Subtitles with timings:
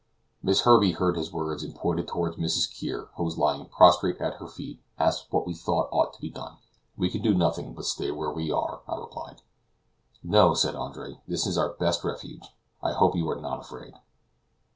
[0.41, 2.75] Miss Herbey heard his words and pointing toward Mrs.
[2.75, 6.31] Kear, who was lying prostrate at her feet, asked what we thought ought to be
[6.31, 6.57] done.
[6.97, 9.43] "We can do nothing but stay where we are," I replied.
[10.23, 12.49] "No," said Andre, "this is our best refuge;
[12.81, 13.93] I hope you are not afraid."